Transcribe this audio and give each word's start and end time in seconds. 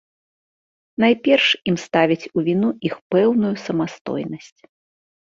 Найперш 1.01 1.47
ім 1.71 1.75
ставяць 1.85 2.29
у 2.39 2.43
віну 2.47 2.69
іх 2.89 2.95
пэўную 3.15 3.51
самастойнасць. 3.65 4.61